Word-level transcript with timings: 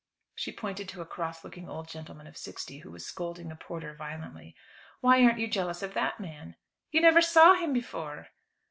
She 0.33 0.51
pointed 0.51 0.89
to 0.89 1.01
a 1.01 1.05
cross 1.05 1.43
looking 1.43 1.69
old 1.69 1.87
gentleman 1.87 2.25
of 2.25 2.35
sixty, 2.35 2.79
who 2.79 2.89
was 2.89 3.05
scolding 3.05 3.51
a 3.51 3.55
porter 3.55 3.93
violently. 3.93 4.55
"Why 4.99 5.21
aren't 5.23 5.37
you 5.37 5.47
jealous 5.47 5.83
of 5.83 5.93
that 5.93 6.19
man?" 6.19 6.55
"You 6.89 7.01
never 7.01 7.21
saw 7.21 7.53
him 7.53 7.71
before." 7.71 8.29